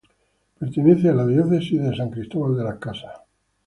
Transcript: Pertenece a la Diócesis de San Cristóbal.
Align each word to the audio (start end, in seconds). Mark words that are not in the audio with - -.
Pertenece 0.59 1.09
a 1.09 1.13
la 1.13 1.27
Diócesis 1.27 1.79
de 1.79 1.95
San 1.95 2.09
Cristóbal. 2.09 2.75